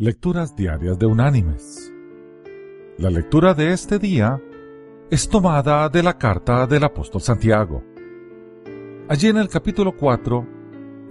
[0.00, 1.92] Lecturas Diarias de Unánimes.
[2.98, 4.40] La lectura de este día
[5.10, 7.82] es tomada de la carta del apóstol Santiago.
[9.08, 10.46] Allí en el capítulo 4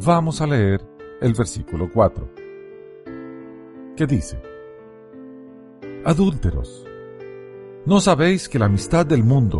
[0.06, 0.88] vamos a leer
[1.20, 2.30] el versículo 4,
[3.98, 4.42] que dice,
[6.06, 6.86] Adúlteros,
[7.86, 9.60] ¿no sabéis que la amistad del mundo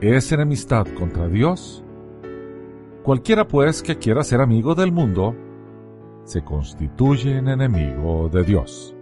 [0.00, 1.82] es enemistad contra Dios?
[3.02, 5.34] Cualquiera pues que quiera ser amigo del mundo,
[6.28, 8.94] se constituye en enemigo de Dios.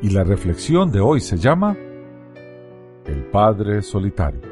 [0.00, 1.76] Y la reflexión de hoy se llama
[3.04, 4.42] El Padre Solitario.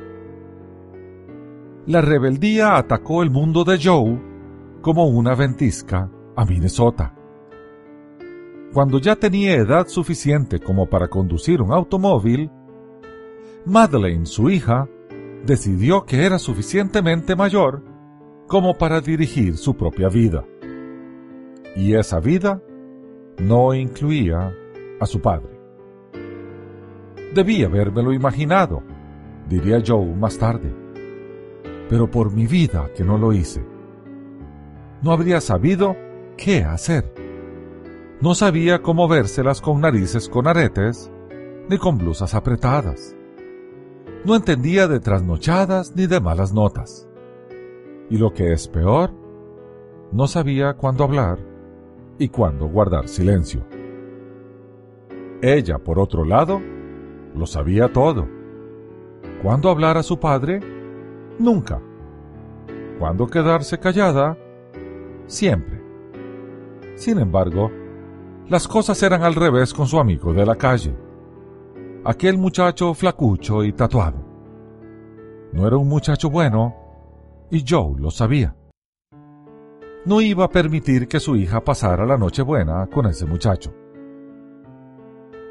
[1.86, 4.20] La rebeldía atacó el mundo de Joe
[4.80, 7.14] como una ventisca a Minnesota.
[8.72, 12.50] Cuando ya tenía edad suficiente como para conducir un automóvil,
[13.64, 14.88] Madeleine, su hija,
[15.46, 17.87] decidió que era suficientemente mayor
[18.48, 20.44] como para dirigir su propia vida.
[21.76, 22.60] Y esa vida
[23.38, 24.52] no incluía
[24.98, 25.60] a su padre.
[27.34, 28.82] Debí habérmelo imaginado,
[29.48, 30.74] diría Joe más tarde,
[31.90, 33.62] pero por mi vida que no lo hice.
[35.02, 35.94] No habría sabido
[36.36, 37.14] qué hacer.
[38.20, 41.12] No sabía cómo vérselas con narices con aretes,
[41.68, 43.14] ni con blusas apretadas.
[44.24, 47.07] No entendía de trasnochadas ni de malas notas.
[48.10, 49.10] Y lo que es peor,
[50.12, 51.38] no sabía cuándo hablar
[52.18, 53.64] y cuándo guardar silencio.
[55.42, 56.60] Ella, por otro lado,
[57.34, 58.26] lo sabía todo.
[59.42, 60.60] Cuándo hablar a su padre,
[61.38, 61.80] nunca.
[62.98, 64.36] Cuándo quedarse callada,
[65.26, 65.80] siempre.
[66.96, 67.70] Sin embargo,
[68.48, 70.96] las cosas eran al revés con su amigo de la calle,
[72.04, 74.24] aquel muchacho flacucho y tatuado.
[75.52, 76.74] No era un muchacho bueno,
[77.50, 78.54] y Joe lo sabía.
[80.04, 83.74] No iba a permitir que su hija pasara la noche buena con ese muchacho.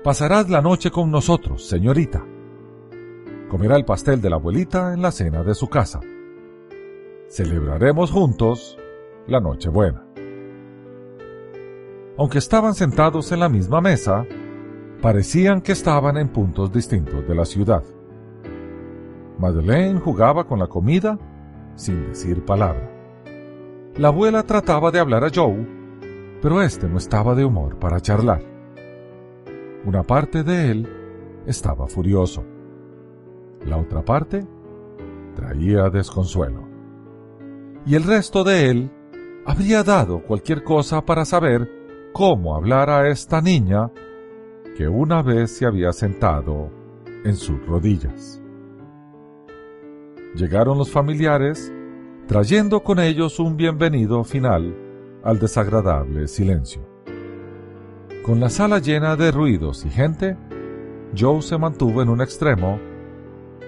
[0.03, 2.25] Pasarás la noche con nosotros, señorita.
[3.49, 5.99] Comerá el pastel de la abuelita en la cena de su casa.
[7.27, 8.77] Celebraremos juntos
[9.27, 10.05] la noche buena.
[12.17, 14.25] Aunque estaban sentados en la misma mesa,
[15.01, 17.83] parecían que estaban en puntos distintos de la ciudad.
[19.37, 21.19] Madeleine jugaba con la comida
[21.77, 22.91] sin decir palabra.
[23.95, 25.65] La abuela trataba de hablar a Joe,
[26.41, 28.43] pero este no estaba de humor para charlar.
[29.85, 30.89] Una parte de él
[31.45, 32.43] estaba furioso.
[33.65, 34.45] La otra parte
[35.35, 36.67] traía desconsuelo.
[37.85, 38.91] Y el resto de él
[39.45, 41.71] habría dado cualquier cosa para saber
[42.11, 43.91] cómo hablar a esta niña
[44.75, 46.69] que una vez se había sentado
[47.23, 48.41] en sus rodillas.
[50.35, 51.71] Llegaron los familiares
[52.27, 54.75] trayendo con ellos un bienvenido final
[55.23, 56.81] al desagradable silencio.
[58.23, 60.37] Con la sala llena de ruidos y gente,
[61.17, 62.79] Joe se mantuvo en un extremo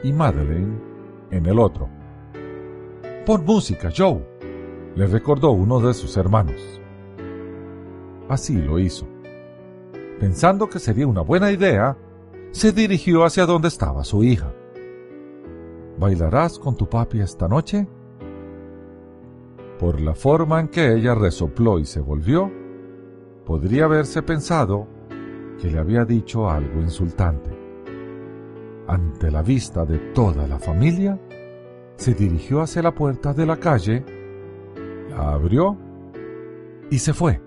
[0.04, 0.78] y Madeleine
[1.32, 1.90] en el otro.
[3.26, 4.22] Pon música, Joe,
[4.96, 6.82] le recordó uno de sus hermanos.
[8.28, 9.08] Así lo hizo.
[10.20, 11.98] Pensando que sería una buena idea,
[12.52, 14.54] se dirigió hacia donde estaba su hija.
[16.00, 17.86] ¿Bailarás con tu papi esta noche?
[19.78, 22.50] Por la forma en que ella resopló y se volvió,
[23.46, 24.88] podría haberse pensado
[25.62, 27.52] que le había dicho algo insultante.
[28.88, 31.20] Ante la vista de toda la familia,
[31.98, 34.06] se dirigió hacia la puerta de la calle,
[35.10, 35.76] la abrió
[36.90, 37.42] y se fue,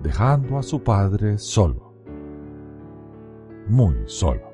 [0.00, 1.92] dejando a su padre solo,
[3.66, 4.51] muy solo.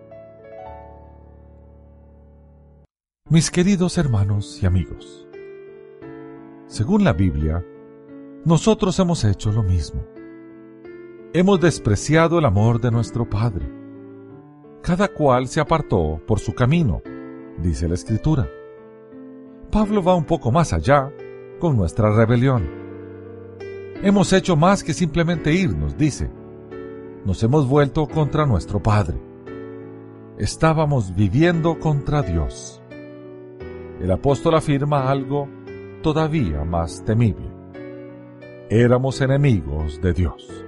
[3.31, 5.27] Mis queridos hermanos y amigos,
[6.66, 7.65] según la Biblia,
[8.44, 10.03] nosotros hemos hecho lo mismo
[11.33, 13.71] hemos despreciado el amor de nuestro Padre.
[14.83, 17.03] Cada cual se apartó por su camino,
[17.59, 18.49] dice la Escritura.
[19.71, 21.12] Pablo va un poco más allá
[21.59, 22.66] con nuestra rebelión.
[24.03, 26.31] Hemos hecho más que simplemente irnos, dice.
[27.24, 29.21] Nos hemos vuelto contra nuestro Padre.
[30.39, 32.78] Estábamos viviendo contra Dios.
[34.00, 35.48] El apóstol afirma algo
[36.03, 37.50] todavía más temible.
[38.71, 40.65] Éramos enemigos de Dios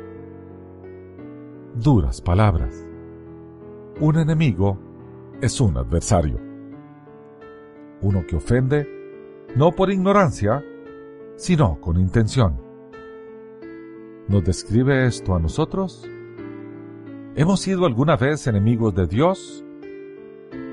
[1.74, 2.86] duras palabras.
[4.00, 4.78] Un enemigo
[5.40, 6.38] es un adversario.
[8.02, 8.88] Uno que ofende
[9.56, 10.64] no por ignorancia,
[11.36, 12.60] sino con intención.
[14.28, 16.08] ¿Nos describe esto a nosotros?
[17.34, 19.64] ¿Hemos sido alguna vez enemigos de Dios?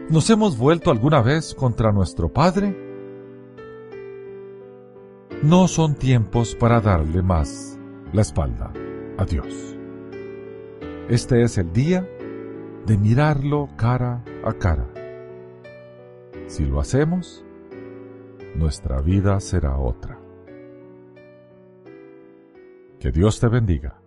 [0.10, 2.74] ¿Nos hemos vuelto alguna vez contra nuestro Padre?
[5.44, 7.78] No son tiempos para darle más
[8.14, 8.72] la espalda
[9.18, 9.76] a Dios.
[11.10, 12.08] Este es el día
[12.86, 14.88] de mirarlo cara a cara.
[16.48, 17.44] Si lo hacemos,
[18.56, 20.18] nuestra vida será otra.
[22.98, 24.00] Que Dios te bendiga.